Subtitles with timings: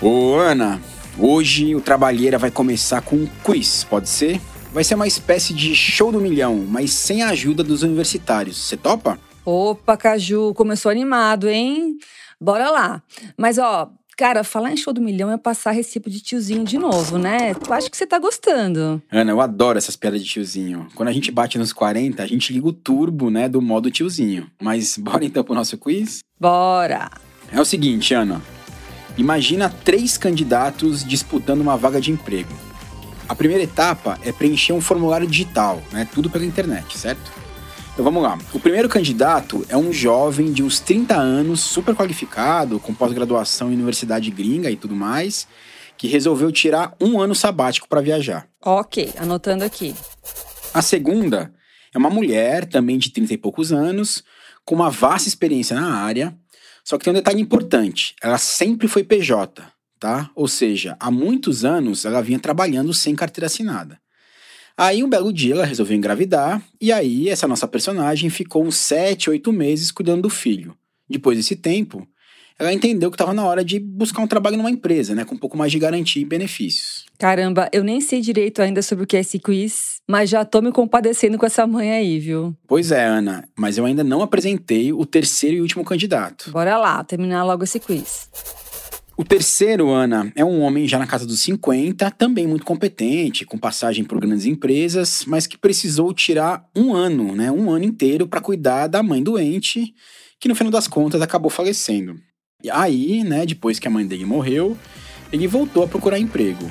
[0.00, 0.78] Ô, Ana,
[1.18, 4.40] hoje o Trabalheira vai começar com um quiz, pode ser?
[4.70, 8.58] Vai ser uma espécie de show do milhão, mas sem a ajuda dos universitários.
[8.58, 9.18] Você topa?
[9.42, 11.96] Opa, Caju, começou animado, hein?
[12.38, 13.02] Bora lá.
[13.38, 17.16] Mas ó, cara, falar em show do milhão é passar recibo de tiozinho de novo,
[17.16, 17.52] né?
[17.66, 19.00] Eu acho que você tá gostando.
[19.10, 20.88] Ana, eu adoro essas piadas de tiozinho.
[20.94, 24.46] Quando a gente bate nos 40, a gente liga o turbo, né, do modo tiozinho.
[24.60, 26.18] Mas bora então pro nosso quiz?
[26.38, 27.10] Bora!
[27.50, 28.42] É o seguinte, Ana.
[29.16, 32.52] Imagina três candidatos disputando uma vaga de emprego.
[33.28, 36.06] A primeira etapa é preencher um formulário digital, né?
[36.12, 37.32] Tudo pela internet, certo?
[37.92, 38.38] Então vamos lá.
[38.52, 43.74] O primeiro candidato é um jovem de uns 30 anos, super qualificado, com pós-graduação em
[43.74, 45.48] universidade gringa e tudo mais,
[45.96, 48.46] que resolveu tirar um ano sabático para viajar.
[48.62, 49.94] Ok, anotando aqui.
[50.74, 51.50] A segunda
[51.94, 54.22] é uma mulher, também de 30 e poucos anos,
[54.62, 56.36] com uma vasta experiência na área,
[56.86, 59.60] só que tem um detalhe importante: ela sempre foi PJ,
[59.98, 60.30] tá?
[60.36, 64.00] Ou seja, há muitos anos ela vinha trabalhando sem carteira assinada.
[64.76, 69.30] Aí um belo dia ela resolveu engravidar, e aí essa nossa personagem ficou uns 7,
[69.30, 70.76] 8 meses cuidando do filho.
[71.08, 72.06] Depois desse tempo,
[72.58, 75.38] ela entendeu que estava na hora de buscar um trabalho numa empresa, né, com um
[75.38, 77.04] pouco mais de garantia e benefícios.
[77.18, 80.60] Caramba, eu nem sei direito ainda sobre o que é esse quiz, mas já tô
[80.60, 82.56] me compadecendo com essa mãe aí, viu?
[82.66, 86.50] Pois é, Ana, mas eu ainda não apresentei o terceiro e último candidato.
[86.50, 88.30] Bora lá, terminar logo esse quiz.
[89.18, 93.56] O terceiro, Ana, é um homem já na casa dos 50, também muito competente, com
[93.56, 98.42] passagem por grandes empresas, mas que precisou tirar um ano, né, um ano inteiro para
[98.42, 99.94] cuidar da mãe doente,
[100.38, 102.20] que no final das contas acabou falecendo.
[102.66, 104.76] E aí, né, depois que a mãe dele morreu,
[105.32, 106.68] ele voltou a procurar emprego.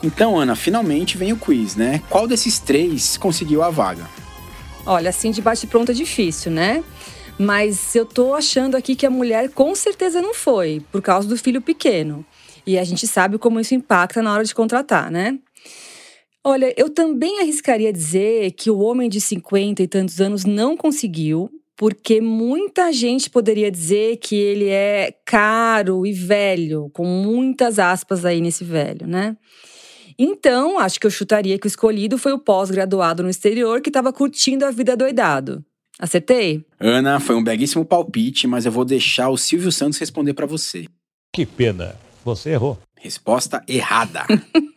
[0.00, 2.00] Então, Ana, finalmente vem o quiz, né?
[2.08, 4.08] Qual desses três conseguiu a vaga?
[4.86, 6.84] Olha, assim de bate-pronto é difícil, né?
[7.36, 11.36] Mas eu tô achando aqui que a mulher com certeza não foi, por causa do
[11.36, 12.24] filho pequeno.
[12.66, 15.38] E a gente sabe como isso impacta na hora de contratar, né?
[16.44, 21.50] Olha, eu também arriscaria dizer que o homem de 50 e tantos anos não conseguiu,
[21.76, 28.40] porque muita gente poderia dizer que ele é caro e velho, com muitas aspas aí
[28.40, 29.36] nesse velho, né?
[30.18, 34.12] Então, acho que eu chutaria que o escolhido foi o pós-graduado no exterior que estava
[34.12, 35.62] curtindo a vida doidado.
[35.98, 36.64] Acertei?
[36.80, 40.86] Ana, foi um belíssimo palpite, mas eu vou deixar o Silvio Santos responder para você.
[41.32, 42.78] Que pena, você errou.
[42.98, 44.24] Resposta errada.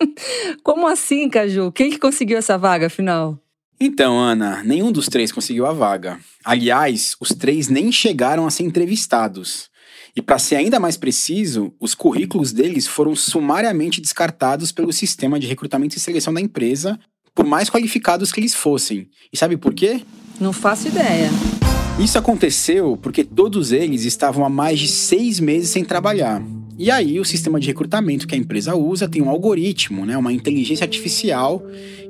[0.64, 1.72] Como assim, Caju?
[1.72, 3.40] Quem que conseguiu essa vaga, afinal?
[3.82, 6.20] Então, Ana, nenhum dos três conseguiu a vaga.
[6.44, 9.70] Aliás, os três nem chegaram a ser entrevistados.
[10.14, 15.48] E para ser ainda mais preciso, os currículos deles foram sumariamente descartados pelo sistema de
[15.48, 17.00] recrutamento e seleção da empresa,
[17.34, 19.08] por mais qualificados que eles fossem.
[19.32, 20.02] E sabe por quê?
[20.42, 21.30] Não faço ideia.
[21.98, 26.42] Isso aconteceu porque todos eles estavam há mais de seis meses sem trabalhar.
[26.80, 30.32] E aí, o sistema de recrutamento que a empresa usa tem um algoritmo, né, uma
[30.32, 31.62] inteligência artificial,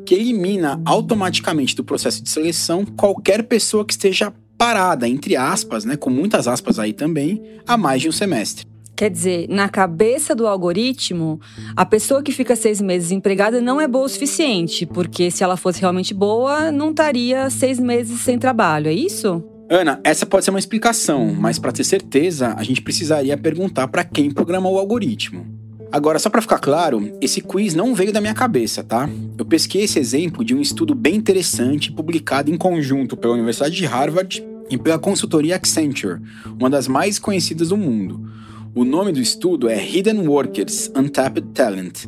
[0.06, 5.98] que elimina automaticamente do processo de seleção qualquer pessoa que esteja parada, entre aspas, né,
[5.98, 8.64] com muitas aspas aí também, há mais de um semestre.
[8.96, 11.42] Quer dizer, na cabeça do algoritmo,
[11.76, 15.58] a pessoa que fica seis meses empregada não é boa o suficiente, porque se ela
[15.58, 19.44] fosse realmente boa, não estaria seis meses sem trabalho, é isso?
[19.72, 24.04] Ana, essa pode ser uma explicação, mas para ter certeza, a gente precisaria perguntar para
[24.04, 25.46] quem programou o algoritmo.
[25.92, 29.08] Agora, só para ficar claro, esse quiz não veio da minha cabeça, tá?
[29.38, 33.86] Eu pesquei esse exemplo de um estudo bem interessante publicado em conjunto pela Universidade de
[33.86, 36.20] Harvard e pela consultoria Accenture,
[36.60, 38.28] uma das mais conhecidas do mundo.
[38.74, 42.06] O nome do estudo é Hidden Workers Untapped Talent.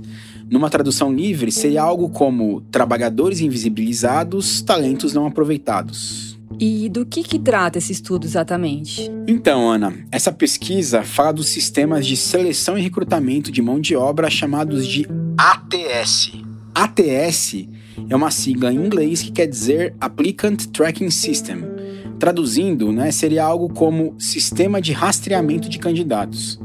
[0.49, 6.30] Numa tradução livre, seria algo como Trabalhadores Invisibilizados, Talentos Não Aproveitados.
[6.59, 9.11] E do que, que trata esse estudo exatamente?
[9.27, 14.29] Então, Ana, essa pesquisa fala dos sistemas de seleção e recrutamento de mão de obra
[14.29, 15.07] chamados de
[15.37, 16.31] ATS.
[16.73, 17.67] ATS
[18.09, 21.63] é uma sigla em inglês que quer dizer Applicant Tracking System.
[22.19, 26.59] Traduzindo, né, seria algo como Sistema de Rastreamento de Candidatos.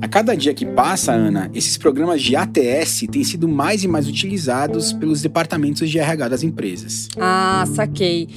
[0.00, 4.06] A cada dia que passa, Ana, esses programas de ATS têm sido mais e mais
[4.06, 7.08] utilizados pelos departamentos de RH das empresas.
[7.18, 8.28] Ah, saquei.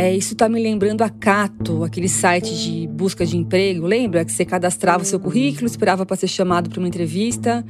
[0.00, 3.86] É, isso tá me lembrando a Cato, aquele site de busca de emprego.
[3.86, 7.62] Lembra que você cadastrava o seu currículo, esperava para ser chamado para uma entrevista?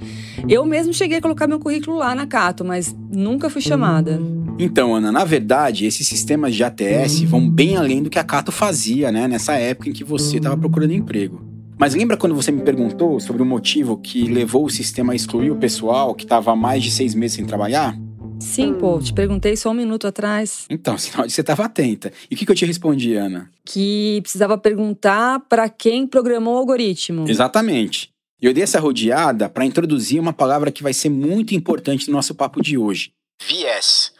[0.48, 4.22] Eu mesmo cheguei a colocar meu currículo lá na Cato, mas nunca fui chamada.
[4.60, 8.52] Então, Ana, na verdade, esses sistemas de ATS vão bem além do que a Cato
[8.52, 11.44] fazia, né, nessa época em que você estava procurando emprego.
[11.76, 15.50] Mas lembra quando você me perguntou sobre o motivo que levou o sistema a excluir
[15.50, 17.98] o pessoal que estava há mais de seis meses sem trabalhar?
[18.40, 20.66] Sim, pô, te perguntei só um minuto atrás.
[20.70, 22.12] Então, sinal de que você estava atenta.
[22.30, 23.50] E o que, que eu te respondi, Ana?
[23.64, 27.28] Que precisava perguntar para quem programou o algoritmo.
[27.28, 28.10] Exatamente.
[28.40, 32.14] E eu dei essa rodeada para introduzir uma palavra que vai ser muito importante no
[32.14, 33.12] nosso papo de hoje:
[33.46, 34.12] viés.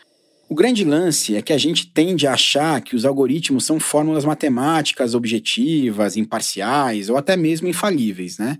[0.51, 4.25] O grande lance é que a gente tende a achar que os algoritmos são fórmulas
[4.25, 8.59] matemáticas objetivas, imparciais ou até mesmo infalíveis, né?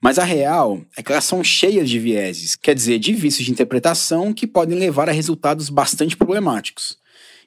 [0.00, 3.50] Mas a real é que elas são cheias de vieses, quer dizer, de vícios de
[3.50, 6.96] interpretação que podem levar a resultados bastante problemáticos.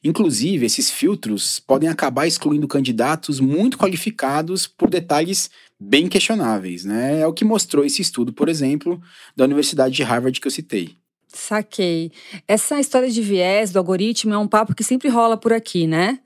[0.03, 5.50] Inclusive, esses filtros podem acabar excluindo candidatos muito qualificados por detalhes
[5.80, 7.21] bem questionáveis, né?
[7.21, 9.01] É o que mostrou esse estudo, por exemplo,
[9.38, 10.98] da Universidade de Harvard que eu citei.
[11.36, 12.12] Saquei.
[12.48, 16.20] Essa história de viés do algoritmo é um papo que sempre rola por aqui, né?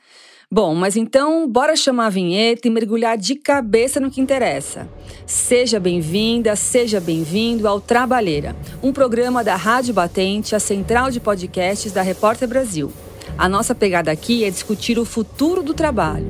[0.52, 4.90] Bom, mas então bora chamar a vinheta e mergulhar de cabeça no que interessa.
[5.26, 11.92] Seja bem-vinda, seja bem-vindo ao Trabalheira, um programa da Rádio Batente, a central de podcasts
[11.92, 12.92] da Repórter Brasil.
[13.40, 16.28] A nossa pegada aqui é discutir o futuro do trabalho.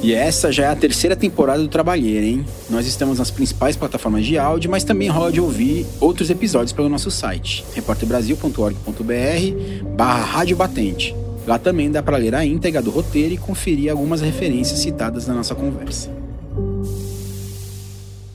[0.00, 2.46] E essa já é a terceira temporada do Trabalheira, hein?
[2.70, 6.88] Nós estamos nas principais plataformas de áudio, mas também rola de ouvir outros episódios pelo
[6.88, 11.12] nosso site, repórterbrasil.org.br barra Rádio Batente.
[11.48, 15.34] Lá também dá para ler a íntegra do roteiro e conferir algumas referências citadas na
[15.34, 16.10] nossa conversa.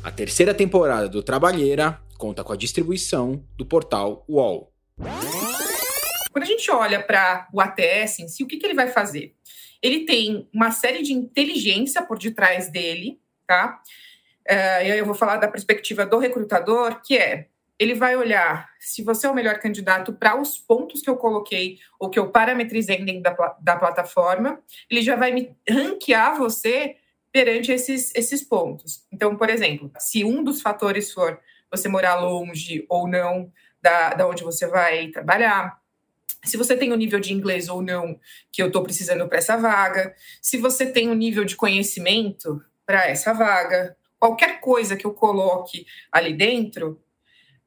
[0.03, 4.69] A terceira temporada do Trabalheira conta com a distribuição do portal UOL.
[6.37, 9.33] Quando a gente olha para o ATS em si, o que, que ele vai fazer?
[9.81, 13.81] Ele tem uma série de inteligência por detrás dele, tá?
[14.47, 17.47] Uh, e eu vou falar da perspectiva do recrutador, que é
[17.79, 21.79] ele vai olhar se você é o melhor candidato para os pontos que eu coloquei
[21.99, 24.61] ou que eu parametrizei dentro da, da plataforma,
[24.91, 26.97] ele já vai me ranquear você
[27.31, 29.07] perante esses, esses pontos.
[29.11, 31.39] Então, por exemplo, se um dos fatores for
[31.71, 33.51] você morar longe ou não
[33.81, 35.81] da, da onde você vai trabalhar,
[36.43, 38.19] se você tem o um nível de inglês ou não
[38.51, 43.07] que eu estou precisando para essa vaga, se você tem um nível de conhecimento para
[43.07, 47.01] essa vaga, qualquer coisa que eu coloque ali dentro,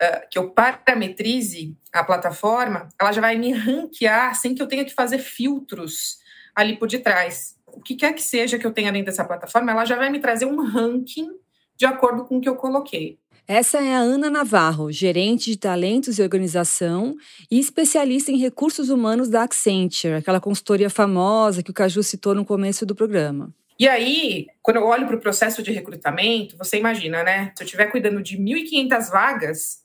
[0.02, 4.84] uh, que eu parametrize a plataforma, ela já vai me ranquear sem que eu tenha
[4.84, 6.18] que fazer filtros
[6.54, 7.56] ali por detrás.
[7.66, 10.20] O que quer que seja que eu tenha dentro dessa plataforma, ela já vai me
[10.20, 11.30] trazer um ranking
[11.76, 13.18] de acordo com o que eu coloquei.
[13.52, 17.16] Essa é a Ana Navarro, gerente de talentos e organização
[17.50, 22.44] e especialista em recursos humanos da Accenture, aquela consultoria famosa que o Caju citou no
[22.44, 23.52] começo do programa.
[23.76, 27.50] E aí, quando eu olho para o processo de recrutamento, você imagina, né?
[27.56, 29.84] Se eu estiver cuidando de 1.500 vagas,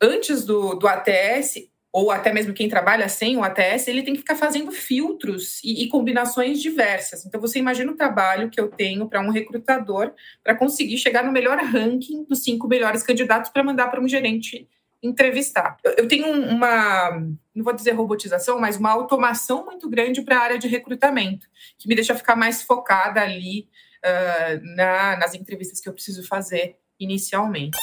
[0.00, 4.20] antes do, do ATS, ou até mesmo quem trabalha sem o ATS, ele tem que
[4.20, 7.26] ficar fazendo filtros e, e combinações diversas.
[7.26, 11.32] Então, você imagina o trabalho que eu tenho para um recrutador para conseguir chegar no
[11.32, 14.68] melhor ranking dos cinco melhores candidatos para mandar para um gerente
[15.02, 15.76] entrevistar.
[15.82, 17.10] Eu, eu tenho uma,
[17.54, 21.46] não vou dizer robotização, mas uma automação muito grande para a área de recrutamento,
[21.78, 23.68] que me deixa ficar mais focada ali
[24.04, 27.76] uh, na, nas entrevistas que eu preciso fazer inicialmente.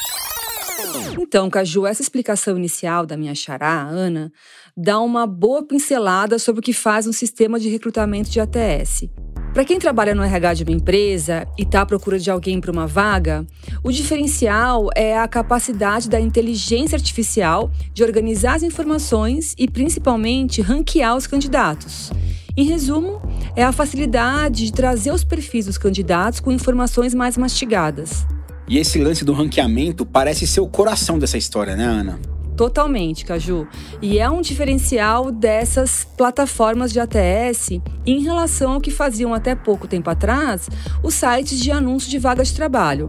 [1.19, 4.31] Então, Caju, essa explicação inicial da minha xará, Ana,
[4.75, 9.09] dá uma boa pincelada sobre o que faz um sistema de recrutamento de ATS.
[9.53, 12.71] Para quem trabalha no RH de uma empresa e está à procura de alguém para
[12.71, 13.45] uma vaga,
[13.83, 21.15] o diferencial é a capacidade da inteligência artificial de organizar as informações e, principalmente, ranquear
[21.15, 22.11] os candidatos.
[22.55, 23.19] Em resumo,
[23.55, 28.27] é a facilidade de trazer os perfis dos candidatos com informações mais mastigadas.
[28.67, 32.19] E esse lance do ranqueamento parece ser o coração dessa história, né, Ana?
[32.57, 33.65] Totalmente, Caju.
[34.01, 39.87] E é um diferencial dessas plataformas de ATS em relação ao que faziam até pouco
[39.87, 40.67] tempo atrás
[41.01, 43.07] os sites de anúncio de vagas de trabalho.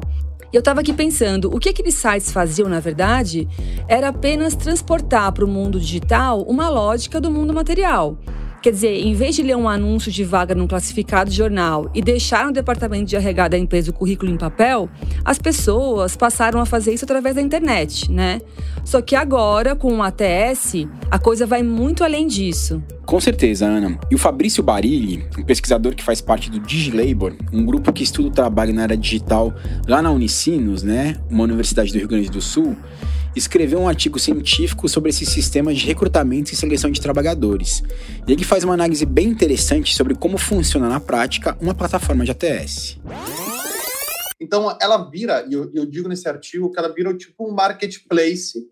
[0.52, 3.48] E eu estava aqui pensando, o que aqueles sites faziam, na verdade,
[3.88, 8.16] era apenas transportar para o mundo digital uma lógica do mundo material.
[8.60, 12.44] Quer dizer, em vez de ler um anúncio de vaga num classificado jornal e deixar
[12.44, 14.88] no departamento de RH da empresa o currículo em papel,
[15.24, 18.40] as pessoas passaram a fazer isso através da internet, né?
[18.84, 22.82] Só que agora, com o ATS, a coisa vai muito além disso.
[23.06, 23.98] Com certeza, Ana.
[24.10, 28.28] E o Fabrício Barilli, um pesquisador que faz parte do DigiLabor, um grupo que estuda
[28.28, 29.54] o trabalho na área digital
[29.86, 31.16] lá na Unicinos, né?
[31.30, 32.76] Uma universidade do Rio Grande do Sul,
[33.38, 37.82] escreveu um artigo científico sobre esse sistema de recrutamento e seleção de trabalhadores.
[38.26, 42.32] E ele faz uma análise bem interessante sobre como funciona na prática uma plataforma de
[42.32, 42.98] ATS.
[44.40, 48.68] Então, ela vira, e eu, eu, digo nesse artigo que ela vira tipo um marketplace,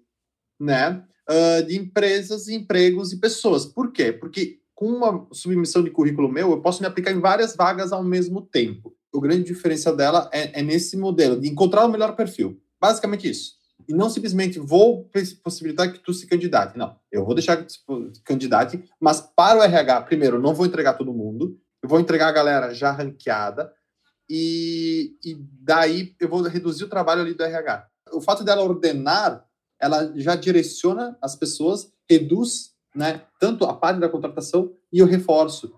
[0.61, 3.65] né, uh, de empresas, empregos e pessoas.
[3.65, 4.13] Por quê?
[4.13, 8.05] Porque com uma submissão de currículo meu, eu posso me aplicar em várias vagas ao
[8.05, 8.95] mesmo tempo.
[9.13, 12.61] O grande diferencial dela é, é nesse modelo, de encontrar o melhor perfil.
[12.81, 13.57] Basicamente isso
[13.89, 15.11] e não simplesmente vou
[15.43, 16.77] possibilitar que tu se candidate.
[16.77, 20.67] Não, eu vou deixar que tu se candidate, mas para o RH, primeiro, não vou
[20.67, 23.73] entregar todo mundo, eu vou entregar a galera já ranqueada,
[24.29, 27.87] e, e daí eu vou reduzir o trabalho ali do RH.
[28.13, 29.45] o fato dela ordenar,
[29.81, 35.73] ela já direciona as pessoas, reduz né, tanto a parte da contratação e o reforço.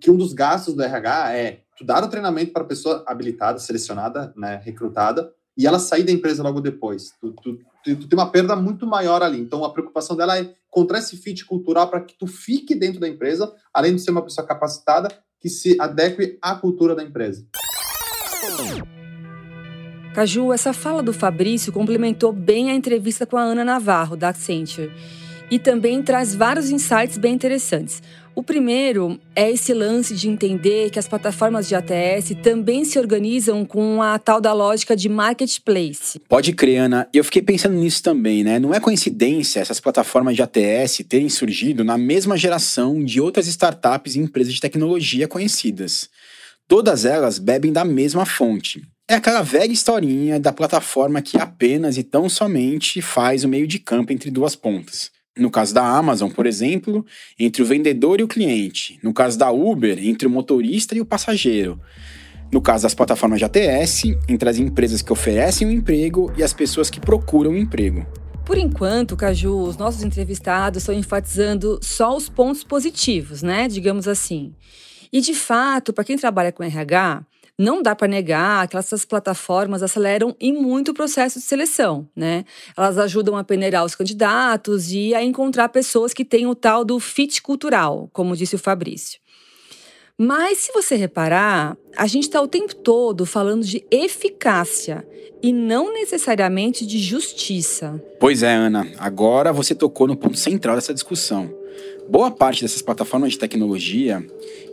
[0.00, 3.58] Que um dos gastos do RH é tu dar o treinamento para a pessoa habilitada,
[3.58, 7.12] selecionada, né, recrutada, e ela sair da empresa logo depois.
[7.20, 9.38] Tu, tu, tu, tu, tem uma perda muito maior ali.
[9.38, 13.08] Então, a preocupação dela é encontrar esse fit cultural para que tu fique dentro da
[13.08, 15.08] empresa, além de ser uma pessoa capacitada
[15.40, 17.46] que se adeque à cultura da empresa.
[20.14, 24.92] Caju, essa fala do Fabrício complementou bem a entrevista com a Ana Navarro, da Accenture,
[25.50, 28.02] e também traz vários insights bem interessantes.
[28.36, 33.64] O primeiro é esse lance de entender que as plataformas de ATS também se organizam
[33.64, 36.18] com a tal da lógica de marketplace.
[36.28, 37.08] Pode crer, Ana.
[37.12, 38.58] Eu fiquei pensando nisso também, né?
[38.58, 44.16] Não é coincidência essas plataformas de ATS terem surgido na mesma geração de outras startups
[44.16, 46.08] e empresas de tecnologia conhecidas.
[46.66, 48.82] Todas elas bebem da mesma fonte.
[49.06, 53.78] É aquela velha historinha da plataforma que apenas e tão somente faz o meio de
[53.78, 55.13] campo entre duas pontas.
[55.36, 57.04] No caso da Amazon, por exemplo,
[57.36, 59.00] entre o vendedor e o cliente.
[59.02, 61.80] No caso da Uber, entre o motorista e o passageiro.
[62.52, 66.42] No caso das plataformas de ATS, entre as empresas que oferecem o um emprego e
[66.44, 68.06] as pessoas que procuram o um emprego.
[68.44, 73.66] Por enquanto, Caju, os nossos entrevistados estão enfatizando só os pontos positivos, né?
[73.66, 74.54] Digamos assim.
[75.12, 77.26] E de fato, para quem trabalha com RH,
[77.58, 82.44] não dá para negar que essas plataformas aceleram em muito o processo de seleção, né?
[82.76, 86.98] Elas ajudam a peneirar os candidatos e a encontrar pessoas que têm o tal do
[86.98, 89.20] fit cultural, como disse o Fabrício.
[90.16, 95.06] Mas se você reparar, a gente está o tempo todo falando de eficácia
[95.42, 98.00] e não necessariamente de justiça.
[98.20, 98.88] Pois é, Ana.
[98.96, 101.52] Agora você tocou no ponto central dessa discussão.
[102.08, 104.24] Boa parte dessas plataformas de tecnologia,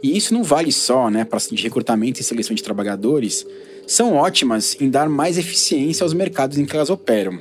[0.03, 3.45] e isso não vale só né, para de recrutamento e seleção de trabalhadores,
[3.87, 7.39] são ótimas em dar mais eficiência aos mercados em que elas operam.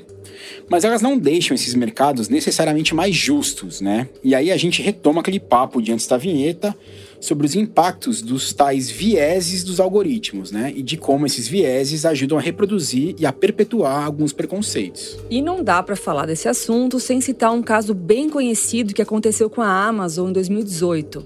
[0.68, 4.08] Mas elas não deixam esses mercados necessariamente mais justos, né?
[4.22, 6.74] E aí a gente retoma aquele papo de antes da vinheta
[7.20, 10.72] sobre os impactos dos tais vieses dos algoritmos, né?
[10.74, 15.18] E de como esses vieses ajudam a reproduzir e a perpetuar alguns preconceitos.
[15.30, 19.50] E não dá para falar desse assunto sem citar um caso bem conhecido que aconteceu
[19.50, 21.24] com a Amazon em 2018.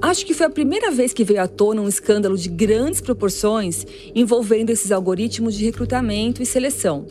[0.00, 3.86] Acho que foi a primeira vez que veio à tona um escândalo de grandes proporções
[4.14, 7.06] envolvendo esses algoritmos de recrutamento e seleção.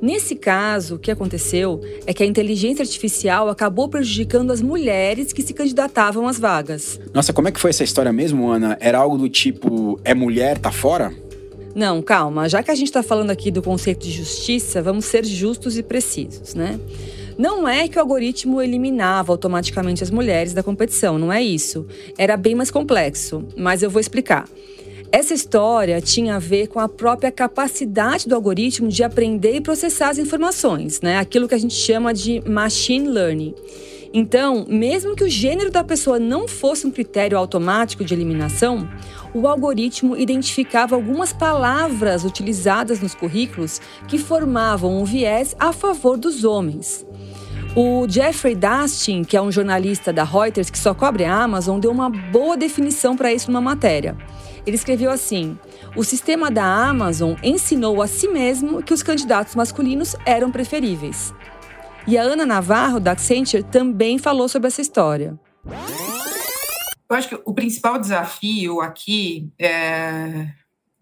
[0.00, 5.42] Nesse caso, o que aconteceu é que a inteligência artificial acabou prejudicando as mulheres que
[5.42, 7.00] se candidatavam às vagas.
[7.12, 8.78] Nossa, como é que foi essa história mesmo, Ana?
[8.80, 11.12] Era algo do tipo: é mulher, tá fora?
[11.74, 12.48] Não, calma.
[12.48, 15.82] Já que a gente está falando aqui do conceito de justiça, vamos ser justos e
[15.82, 16.78] precisos, né?
[17.38, 21.86] Não é que o algoritmo eliminava automaticamente as mulheres da competição, não é isso.
[22.18, 24.48] Era bem mais complexo, mas eu vou explicar.
[25.12, 30.08] Essa história tinha a ver com a própria capacidade do algoritmo de aprender e processar
[30.08, 31.16] as informações, né?
[31.16, 33.54] Aquilo que a gente chama de machine learning.
[34.12, 38.88] Então, mesmo que o gênero da pessoa não fosse um critério automático de eliminação,
[39.32, 46.42] o algoritmo identificava algumas palavras utilizadas nos currículos que formavam um viés a favor dos
[46.42, 47.06] homens.
[47.80, 51.92] O Jeffrey Dastin, que é um jornalista da Reuters que só cobre a Amazon, deu
[51.92, 54.16] uma boa definição para isso numa matéria.
[54.66, 55.56] Ele escreveu assim:
[55.94, 61.32] O sistema da Amazon ensinou a si mesmo que os candidatos masculinos eram preferíveis.
[62.04, 65.38] E a Ana Navarro, da Accenture, também falou sobre essa história.
[65.64, 70.48] Eu acho que o principal desafio aqui, é,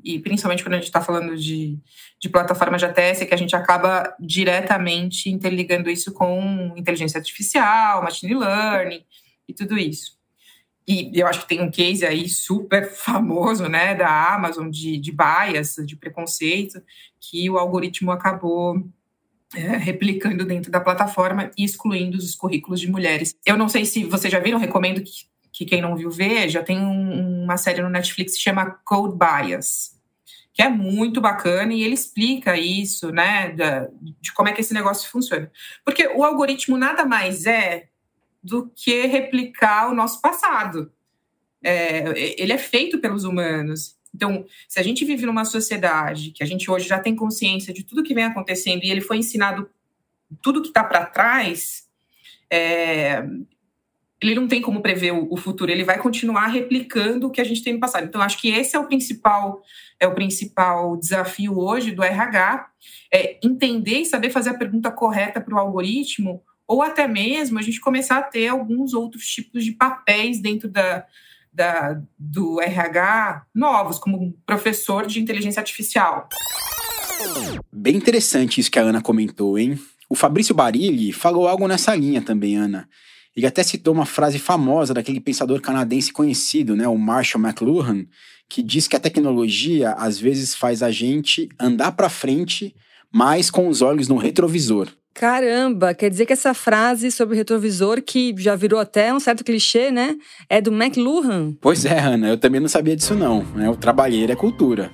[0.04, 1.78] e principalmente quando a gente está falando de,
[2.26, 8.34] de plataforma de ATS, que a gente acaba diretamente interligando isso com inteligência artificial, machine
[8.34, 9.04] learning
[9.48, 10.16] e tudo isso.
[10.88, 15.12] E eu acho que tem um case aí super famoso, né, da Amazon de, de
[15.12, 16.82] bias, de preconceito,
[17.20, 18.84] que o algoritmo acabou
[19.54, 23.34] é, replicando dentro da plataforma e excluindo os currículos de mulheres.
[23.44, 25.12] Eu não sei se vocês já viram, recomendo que,
[25.52, 26.62] que quem não viu veja.
[26.62, 29.95] Tem um, uma série no Netflix que chama Code Bias,
[30.56, 33.90] que é muito bacana e ele explica isso, né, da,
[34.22, 35.52] de como é que esse negócio funciona.
[35.84, 37.88] Porque o algoritmo nada mais é
[38.42, 40.90] do que replicar o nosso passado.
[41.62, 43.96] É, ele é feito pelos humanos.
[44.14, 47.84] Então, se a gente vive numa sociedade que a gente hoje já tem consciência de
[47.84, 49.68] tudo que vem acontecendo e ele foi ensinado
[50.40, 51.86] tudo que está para trás,
[52.48, 53.22] é,
[54.26, 55.70] ele não tem como prever o, futuro.
[55.70, 58.06] Ele vai continuar replicando o que a gente tem no passado.
[58.06, 59.62] Então, acho que esse é o principal
[59.98, 62.66] é o principal desafio hoje do RH,
[63.12, 67.62] é entender e saber fazer a pergunta correta para o algoritmo ou até mesmo a
[67.62, 71.06] gente começar a ter alguns outros tipos de papéis dentro da,
[71.52, 76.28] da, do RH novos, como professor de inteligência artificial.
[77.72, 79.78] Bem interessante isso que a Ana comentou, hein?
[80.08, 82.88] O Fabrício Barilli falou algo nessa linha também, Ana.
[83.36, 88.06] Ele até citou uma frase famosa daquele pensador canadense conhecido, né, o Marshall McLuhan,
[88.48, 92.74] que diz que a tecnologia às vezes faz a gente andar para frente,
[93.12, 94.88] mas com os olhos no retrovisor.
[95.18, 99.42] Caramba, quer dizer que essa frase sobre o retrovisor, que já virou até um certo
[99.42, 100.14] clichê, né?
[100.46, 101.56] É do McLuhan.
[101.58, 103.42] Pois é, Ana, eu também não sabia disso não.
[103.54, 103.68] Né?
[103.70, 104.92] O trabalheiro é cultura.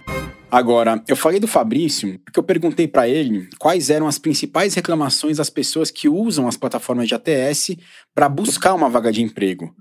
[0.48, 5.38] Agora, eu falei do Fabrício porque eu perguntei para ele quais eram as principais reclamações
[5.38, 7.74] das pessoas que usam as plataformas de ATS
[8.14, 9.74] para buscar uma vaga de emprego.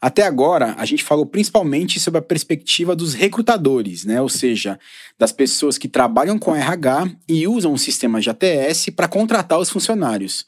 [0.00, 4.20] Até agora, a gente falou principalmente sobre a perspectiva dos recrutadores, né?
[4.22, 4.78] Ou seja,
[5.18, 9.70] das pessoas que trabalham com RH e usam o sistema de ATS para contratar os
[9.70, 10.46] funcionários.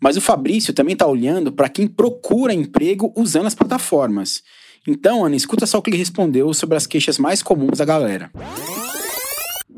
[0.00, 4.42] Mas o Fabrício também está olhando para quem procura emprego usando as plataformas.
[4.86, 8.30] Então, Ana, escuta só o que ele respondeu sobre as queixas mais comuns da galera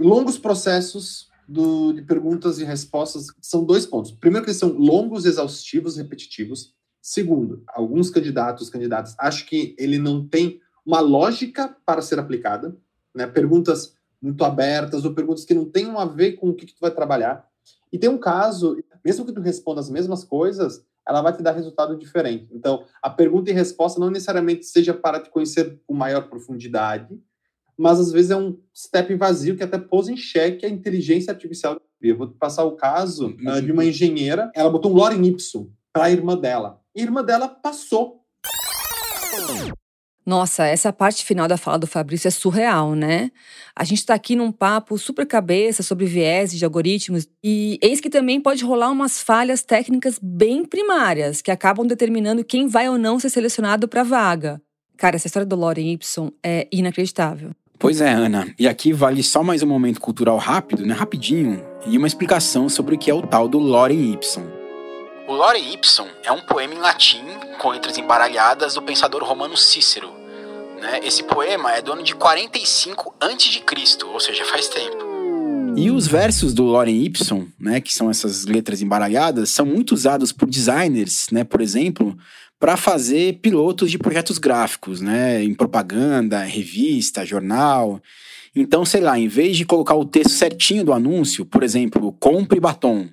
[0.00, 4.12] longos processos do, de perguntas e respostas são dois pontos.
[4.12, 6.72] Primeiro, que eles são longos, exaustivos, repetitivos.
[7.00, 12.76] Segundo, alguns candidatos, candidatas, acham que ele não tem uma lógica para ser aplicada,
[13.14, 13.26] né?
[13.26, 16.80] Perguntas muito abertas ou perguntas que não tenham a ver com o que, que tu
[16.80, 17.46] vai trabalhar.
[17.92, 21.52] E tem um caso, mesmo que tu responda as mesmas coisas, ela vai te dar
[21.52, 22.48] resultado diferente.
[22.52, 27.18] Então, a pergunta e resposta não necessariamente seja para te conhecer com maior profundidade,
[27.76, 31.80] mas às vezes é um step vazio que até pôs em xeque a inteligência artificial.
[32.00, 36.04] Eu vou passar o caso uh, de uma engenheira, ela botou um lorem ipsum para
[36.04, 36.79] a irmã dela.
[36.94, 38.20] E a irmã dela passou.
[40.24, 43.30] Nossa, essa parte final da fala do Fabrício é surreal, né?
[43.74, 48.10] A gente está aqui num papo super cabeça sobre viés de algoritmos e eis que
[48.10, 53.18] também pode rolar umas falhas técnicas bem primárias que acabam determinando quem vai ou não
[53.18, 54.60] ser selecionado para vaga.
[54.96, 57.52] Cara, essa história do Lorem Ipsum é inacreditável.
[57.78, 58.54] Pois é, Ana.
[58.58, 60.92] E aqui vale só mais um momento cultural rápido, né?
[60.92, 64.59] Rapidinho, e uma explicação sobre o que é o tal do Lorem Ipsum.
[65.30, 67.22] O Lorem Ipsum é um poema em latim
[67.60, 70.10] com letras embaralhadas do pensador romano Cícero.
[70.80, 70.98] Né?
[71.04, 74.96] Esse poema é do ano de 45 a.C., ou seja, faz tempo.
[75.76, 80.32] E os versos do Lorem Ipsum, né, que são essas letras embaralhadas, são muito usados
[80.32, 82.18] por designers, né, por exemplo,
[82.58, 85.44] para fazer pilotos de projetos gráficos, né?
[85.44, 88.02] Em propaganda, revista, jornal.
[88.52, 92.58] Então, sei lá, em vez de colocar o texto certinho do anúncio, por exemplo, compre
[92.58, 93.08] batom,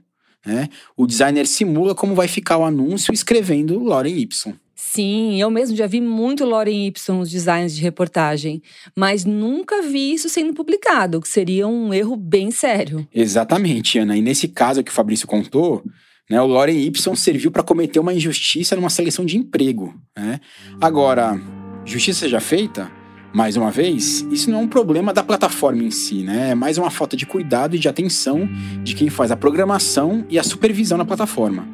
[0.45, 0.69] né?
[0.95, 4.53] O designer simula como vai ficar o anúncio escrevendo Lorem Y.
[4.75, 8.61] Sim, eu mesmo já vi muito Lorem Y nos designs de reportagem,
[8.95, 13.07] mas nunca vi isso sendo publicado, que seria um erro bem sério.
[13.13, 14.15] Exatamente, Ana.
[14.15, 15.83] E nesse caso que o Fabrício contou,
[16.29, 16.41] né?
[16.41, 19.93] O Lorem Y serviu para cometer uma injustiça numa seleção de emprego.
[20.15, 20.39] Né?
[20.81, 21.39] Agora,
[21.85, 22.91] justiça seja feita,
[23.37, 26.49] mais uma vez, isso não é um problema da plataforma em si, né?
[26.49, 28.49] É mais uma falta de cuidado e de atenção
[28.81, 31.67] de quem faz a programação e a supervisão na plataforma.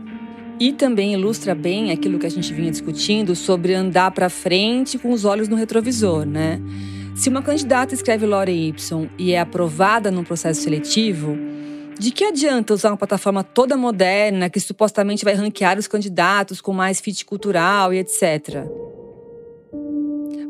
[0.59, 5.13] E também ilustra bem aquilo que a gente vinha discutindo sobre andar para frente com
[5.13, 6.59] os olhos no retrovisor, né?
[7.15, 11.37] Se uma candidata escreve Lorem Y e é aprovada no processo seletivo,
[11.97, 16.73] de que adianta usar uma plataforma toda moderna que supostamente vai ranquear os candidatos com
[16.73, 18.67] mais fit cultural e etc.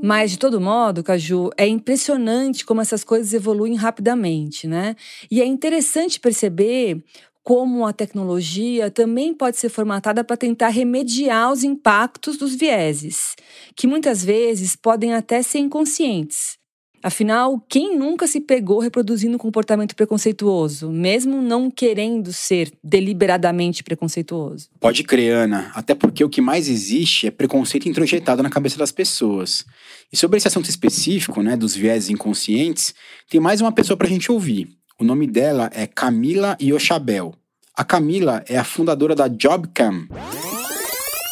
[0.05, 4.97] Mas, de todo modo, Caju, é impressionante como essas coisas evoluem rapidamente, né?
[5.31, 7.01] E é interessante perceber
[7.41, 13.33] como a tecnologia também pode ser formatada para tentar remediar os impactos dos vieses,
[13.77, 16.57] que muitas vezes podem até ser inconscientes.
[17.03, 24.69] Afinal, quem nunca se pegou reproduzindo um comportamento preconceituoso, mesmo não querendo ser deliberadamente preconceituoso?
[24.79, 25.69] Pode crer, Ana.
[25.75, 29.65] Até porque o que mais existe é preconceito introjetado na cabeça das pessoas.
[30.13, 32.95] E sobre esse assunto específico, né, dos viés inconscientes,
[33.29, 34.69] tem mais uma pessoa para a gente ouvir.
[34.97, 37.33] O nome dela é Camila Yoshabel.
[37.75, 40.07] A Camila é a fundadora da Jobcam.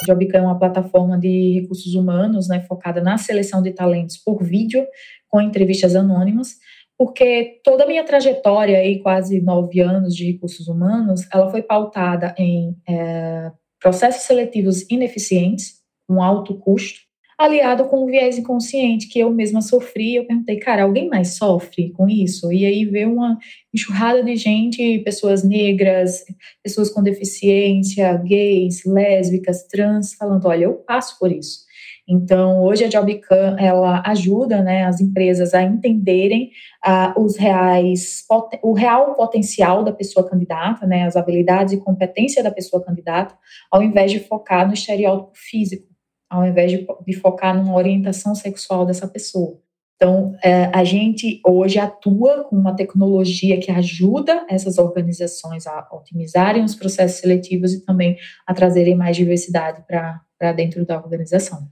[0.06, 4.84] Jobcam é uma plataforma de recursos humanos, né, focada na seleção de talentos por vídeo
[5.32, 6.58] com entrevistas anônimas,
[6.98, 12.36] porque toda a minha trajetória aí, quase nove anos de recursos humanos, ela foi pautada
[12.38, 17.00] em é, processos seletivos ineficientes, com alto custo,
[17.40, 20.16] aliado com um viés inconsciente que eu mesma sofri.
[20.16, 22.52] Eu perguntei, cara, alguém mais sofre com isso?
[22.52, 23.38] E aí veio uma
[23.74, 26.24] enxurrada de gente, pessoas negras,
[26.64, 31.71] pessoas com deficiência, gays, lésbicas, trans, falando, olha, eu passo por isso.
[32.12, 36.52] Então, hoje a Jobcam, ela ajuda né, as empresas a entenderem
[36.86, 38.26] uh, os reais,
[38.62, 43.34] o real potencial da pessoa candidata, né, as habilidades e competência da pessoa candidata,
[43.72, 45.88] ao invés de focar no estereótipo físico,
[46.30, 49.58] ao invés de, de focar numa orientação sexual dessa pessoa.
[49.96, 56.66] Então, é, a gente hoje atua com uma tecnologia que ajuda essas organizações a otimizarem
[56.66, 61.70] os processos seletivos e também a trazerem mais diversidade para dentro da organização.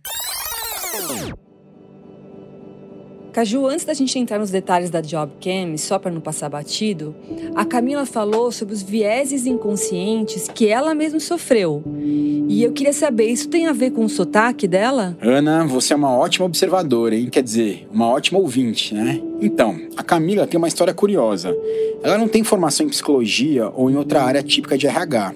[3.32, 7.16] Caju, antes da gente entrar nos detalhes da JobCam, só para não passar batido,
[7.56, 11.84] a Camila falou sobre os vieses inconscientes que ela mesma sofreu.
[11.96, 15.16] E eu queria saber, isso tem a ver com o sotaque dela?
[15.22, 17.30] Ana, você é uma ótima observadora, hein?
[17.32, 19.22] Quer dizer, uma ótima ouvinte, né?
[19.40, 21.56] Então, a Camila tem uma história curiosa.
[22.02, 25.34] Ela não tem formação em psicologia ou em outra área típica de RH.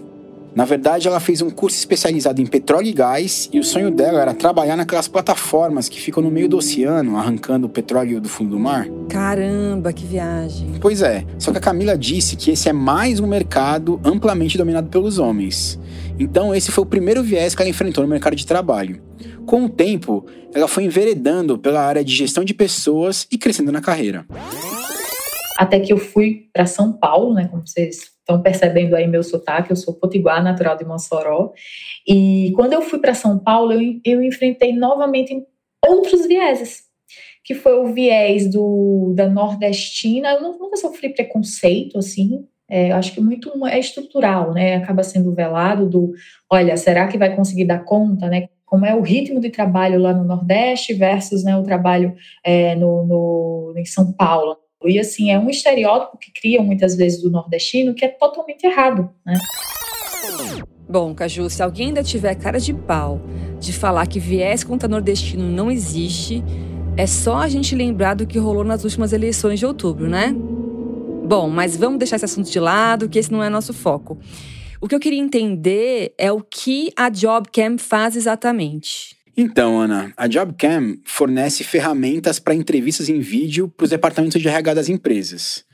[0.56, 4.22] Na verdade, ela fez um curso especializado em petróleo e gás e o sonho dela
[4.22, 8.52] era trabalhar naquelas plataformas que ficam no meio do oceano, arrancando o petróleo do fundo
[8.52, 8.88] do mar.
[9.10, 10.76] Caramba, que viagem.
[10.80, 14.90] Pois é, só que a Camila disse que esse é mais um mercado amplamente dominado
[14.90, 15.80] pelos homens.
[16.20, 19.02] Então, esse foi o primeiro viés que ela enfrentou no mercado de trabalho.
[19.48, 23.82] Com o tempo, ela foi enveredando pela área de gestão de pessoas e crescendo na
[23.82, 24.24] carreira.
[25.58, 29.70] Até que eu fui para São Paulo, né, como vocês estão percebendo aí meu sotaque,
[29.70, 31.52] eu sou potiguar, natural de Mossoró.
[32.08, 35.46] E quando eu fui para São Paulo, eu, eu enfrentei novamente
[35.86, 36.84] outros vieses,
[37.44, 40.32] que foi o viés do, da nordestina.
[40.34, 44.78] Eu nunca sofri preconceito, assim, é, acho que muito é estrutural, né?
[44.78, 46.14] Acaba sendo velado do,
[46.50, 48.48] olha, será que vai conseguir dar conta, né?
[48.66, 53.06] Como é o ritmo de trabalho lá no Nordeste versus né, o trabalho é, no,
[53.06, 54.58] no, em São Paulo.
[54.88, 59.10] E assim, é um estereótipo que criam muitas vezes do nordestino que é totalmente errado,
[59.26, 59.38] né?
[60.88, 63.22] Bom, Caju, se alguém ainda tiver cara de pau
[63.60, 66.44] de falar que viés contra nordestino não existe,
[66.96, 70.36] é só a gente lembrar do que rolou nas últimas eleições de outubro, né?
[71.26, 74.20] Bom, mas vamos deixar esse assunto de lado, que esse não é nosso foco.
[74.80, 79.16] O que eu queria entender é o que a JobCam faz exatamente.
[79.36, 84.74] Então, Ana, a JobCam fornece ferramentas para entrevistas em vídeo para os departamentos de RH
[84.76, 85.66] das empresas.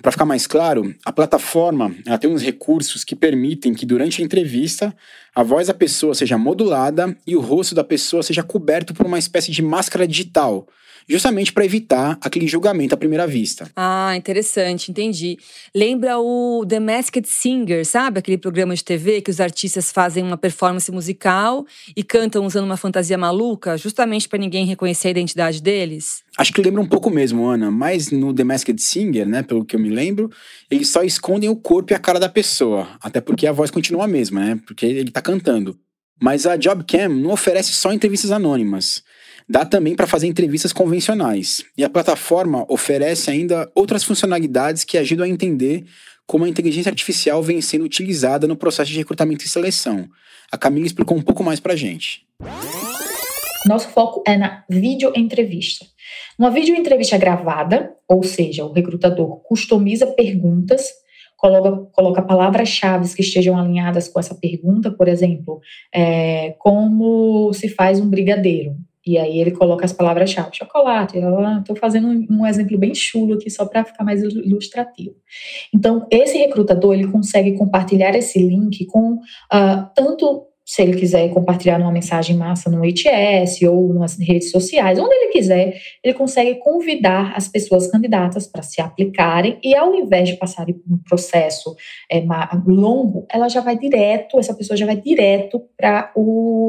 [0.00, 4.24] Para ficar mais claro, a plataforma ela tem uns recursos que permitem que durante a
[4.24, 4.96] entrevista
[5.34, 9.18] a voz da pessoa seja modulada e o rosto da pessoa seja coberto por uma
[9.18, 10.66] espécie de máscara digital,
[11.08, 13.70] justamente para evitar aquele julgamento à primeira vista.
[13.76, 15.38] Ah, interessante, entendi.
[15.74, 18.18] Lembra o The Masked Singer, sabe?
[18.18, 22.76] Aquele programa de TV que os artistas fazem uma performance musical e cantam usando uma
[22.76, 26.22] fantasia maluca, justamente para ninguém reconhecer a identidade deles?
[26.36, 29.76] Acho que lembra um pouco mesmo, Ana, mas no The Masked Singer, né, pelo que
[29.76, 30.30] eu me lembro,
[30.70, 34.04] eles só escondem o corpo e a cara da pessoa, até porque a voz continua
[34.04, 34.60] a mesma, né?
[34.66, 35.78] Porque ele tá cantando.
[36.20, 39.02] Mas a JobCam não oferece só entrevistas anônimas.
[39.48, 41.64] Dá também para fazer entrevistas convencionais.
[41.76, 45.84] E a plataforma oferece ainda outras funcionalidades que ajudam a entender
[46.26, 50.08] como a inteligência artificial vem sendo utilizada no processo de recrutamento e seleção.
[50.50, 52.26] A Camila explicou um pouco mais para a gente.
[53.66, 55.86] Nosso foco é na videoentrevista.
[56.38, 60.88] Uma videoentrevista gravada, ou seja, o recrutador customiza perguntas,
[61.36, 65.60] coloca, coloca palavras-chave que estejam alinhadas com essa pergunta, por exemplo,
[65.94, 68.76] é, como se faz um brigadeiro.
[69.04, 71.18] E aí ele coloca as palavras-chave, chocolate.
[71.18, 75.16] Estou fazendo um exemplo bem chulo aqui só para ficar mais ilustrativo.
[75.74, 81.78] Então, esse recrutador ele consegue compartilhar esse link com uh, tanto se ele quiser compartilhar
[81.78, 87.34] uma mensagem massa no HS ou nas redes sociais, onde ele quiser, ele consegue convidar
[87.36, 91.76] as pessoas candidatas para se aplicarem e ao invés de passarem por um processo
[92.10, 92.24] é,
[92.66, 96.10] longo, ela já vai direto, essa pessoa já vai direto para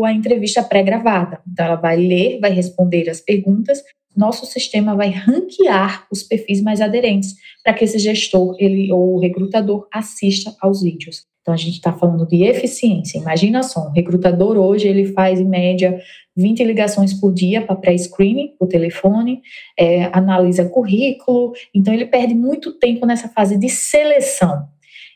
[0.05, 1.39] a entrevista pré-gravada.
[1.49, 3.81] Então ela vai ler, vai responder as perguntas,
[4.13, 9.87] nosso sistema vai ranquear os perfis mais aderentes para que esse gestor ele, ou recrutador
[9.93, 11.31] assista aos vídeos.
[11.43, 13.19] Então, a gente está falando de eficiência.
[13.19, 15.99] Imagina só, um recrutador hoje, ele faz, em média,
[16.35, 19.41] 20 ligações por dia para pré-screening, por telefone,
[19.77, 24.67] é, analisa currículo, então ele perde muito tempo nessa fase de seleção.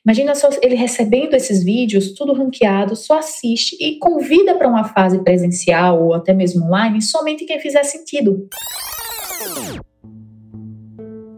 [0.05, 5.23] Imagina só ele recebendo esses vídeos, tudo ranqueado, só assiste e convida para uma fase
[5.23, 8.47] presencial ou até mesmo online somente quem fizer sentido.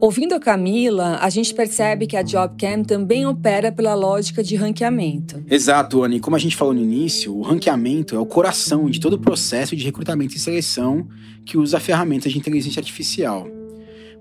[0.02, 5.44] Ouvindo a Camila, a gente percebe que a JobCam também opera pela lógica de ranqueamento.
[5.50, 6.22] Exato, Anne.
[6.22, 9.76] Como a gente falou no início, o ranqueamento é o coração de todo o processo
[9.76, 11.06] de recrutamento e seleção
[11.46, 13.46] que usa ferramentas de inteligência artificial.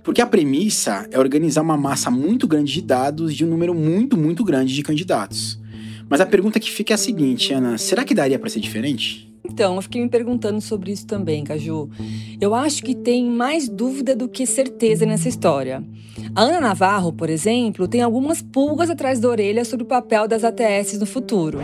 [0.02, 4.16] Porque a premissa é organizar uma massa muito grande de dados de um número muito,
[4.16, 5.60] muito grande de candidatos.
[6.08, 9.27] Mas a pergunta que fica é a seguinte, Ana: será que daria para ser diferente?
[9.50, 11.88] Então, eu fiquei me perguntando sobre isso também, Caju.
[12.40, 15.82] Eu acho que tem mais dúvida do que certeza nessa história.
[16.34, 20.44] A Ana Navarro, por exemplo, tem algumas pulgas atrás da orelha sobre o papel das
[20.44, 21.58] ATS no futuro.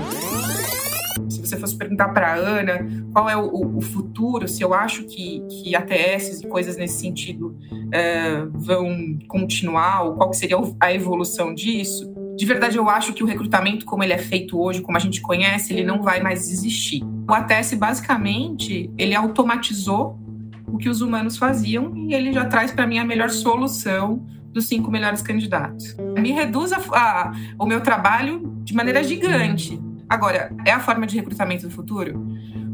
[1.28, 5.40] Se você fosse perguntar para Ana qual é o, o, futuro, se eu acho que,
[5.48, 7.56] que ATS e coisas nesse sentido
[7.92, 13.26] é, vão continuar, ou qual seria a evolução disso, de verdade eu acho que o
[13.26, 17.04] recrutamento como ele é feito hoje, como a gente conhece, ele não vai mais existir.
[17.28, 20.18] O ATS basicamente ele automatizou
[20.66, 24.66] o que os humanos faziam e ele já traz para mim a melhor solução dos
[24.66, 25.96] cinco melhores candidatos.
[26.18, 29.80] Me reduz a, a, o meu trabalho de maneira gigante.
[30.08, 32.24] Agora, é a forma de recrutamento do futuro?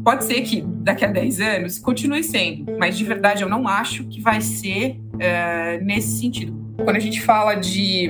[0.03, 4.03] Pode ser que daqui a 10 anos continue sendo, mas de verdade eu não acho
[4.05, 6.59] que vai ser é, nesse sentido.
[6.75, 8.09] Quando a gente fala de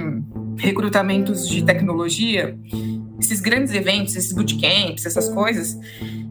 [0.57, 2.57] recrutamentos de tecnologia,
[3.25, 5.77] esses grandes eventos, esses bootcamps, essas coisas,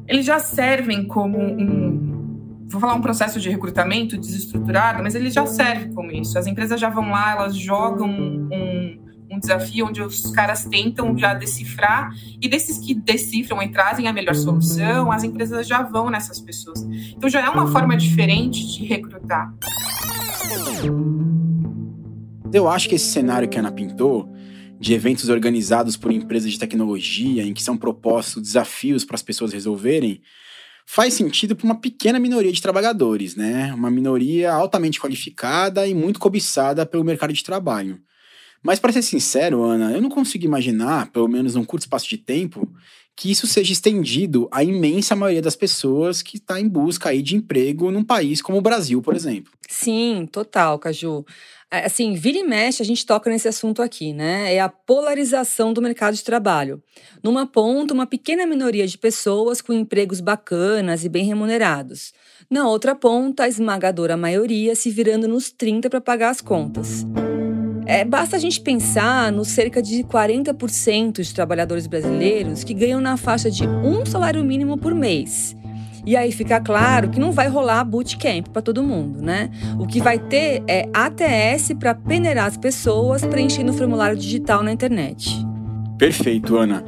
[0.07, 5.44] eles já servem como um, vou falar um processo de recrutamento desestruturado, mas ele já
[5.46, 6.38] serve como isso.
[6.38, 8.98] As empresas já vão lá, elas jogam um,
[9.31, 14.12] um desafio onde os caras tentam já decifrar, e desses que decifram e trazem a
[14.12, 16.83] melhor solução, as empresas já vão nessas pessoas.
[17.16, 19.53] Então já é uma forma diferente de recrutar.
[22.53, 24.29] Eu acho que esse cenário que a Ana pintou,
[24.81, 29.53] de eventos organizados por empresas de tecnologia, em que são propostos desafios para as pessoas
[29.53, 30.23] resolverem,
[30.87, 33.75] faz sentido para uma pequena minoria de trabalhadores, né?
[33.75, 38.01] Uma minoria altamente qualificada e muito cobiçada pelo mercado de trabalho.
[38.62, 42.16] Mas para ser sincero, Ana, eu não consigo imaginar, pelo menos num curto espaço de
[42.16, 42.66] tempo,
[43.16, 47.37] que isso seja estendido à imensa maioria das pessoas que está em busca aí de
[47.37, 49.53] emprego num país como o Brasil, por exemplo.
[49.68, 51.25] Sim, total, Caju.
[51.73, 54.53] É, assim, vira e mexe, a gente toca nesse assunto aqui, né?
[54.53, 56.83] É a polarização do mercado de trabalho.
[57.23, 62.12] Numa ponta, uma pequena minoria de pessoas com empregos bacanas e bem remunerados.
[62.51, 67.07] Na outra ponta, a esmagadora maioria se virando nos 30 para pagar as contas.
[67.87, 73.16] É, basta a gente pensar nos cerca de 40% de trabalhadores brasileiros que ganham na
[73.16, 75.57] faixa de um salário mínimo por mês
[76.05, 79.51] e aí fica claro que não vai rolar bootcamp para todo mundo, né?
[79.79, 84.73] O que vai ter é ATS para peneirar as pessoas preenchendo o formulário digital na
[84.73, 85.31] internet.
[85.99, 86.85] Perfeito, Ana.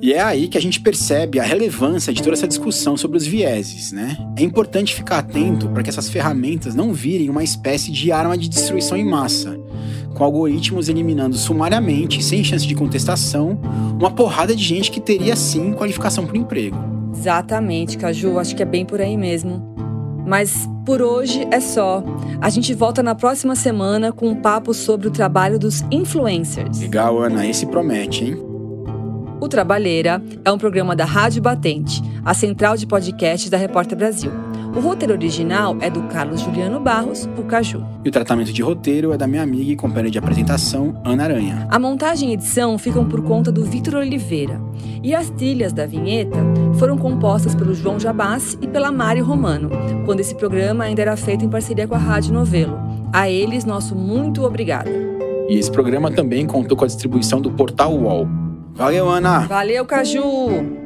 [0.00, 3.26] E é aí que a gente percebe a relevância de toda essa discussão sobre os
[3.26, 4.16] vieses, né?
[4.38, 8.48] É importante ficar atento para que essas ferramentas não virem uma espécie de arma de
[8.48, 9.58] destruição em massa,
[10.16, 13.60] com algoritmos eliminando sumariamente, sem chance de contestação,
[14.00, 16.76] uma porrada de gente que teria sim qualificação para o emprego.
[17.14, 19.74] Exatamente, Caju, acho que é bem por aí mesmo.
[20.26, 22.02] Mas por hoje é só.
[22.40, 26.80] A gente volta na próxima semana com um papo sobre o trabalho dos influencers.
[26.80, 28.45] Legal, Ana, esse promete, hein?
[29.38, 34.30] O Trabalheira é um programa da Rádio Batente, a central de podcasts da Repórter Brasil.
[34.74, 37.84] O roteiro original é do Carlos Juliano Barros, o Caju.
[38.02, 41.66] E o tratamento de roteiro é da minha amiga e companheira de apresentação, Ana Aranha.
[41.70, 44.58] A montagem e edição ficam por conta do Vitor Oliveira.
[45.02, 46.38] E as trilhas da vinheta
[46.78, 49.70] foram compostas pelo João Jabassi e pela Mari Romano,
[50.06, 52.78] quando esse programa ainda era feito em parceria com a Rádio Novelo.
[53.12, 54.90] A eles, nosso muito obrigada.
[55.48, 58.45] E esse programa também contou com a distribuição do Portal UOL.
[58.76, 59.46] Valeu, Ana!
[59.46, 60.85] Valeu, Caju!